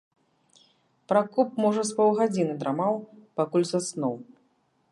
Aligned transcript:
Пракоп 1.11 1.49
можа 1.65 1.83
з 1.89 1.99
паўгадзіны 1.99 2.53
драмаў, 2.63 2.93
пакуль 3.41 3.69
заснуў. 3.73 4.15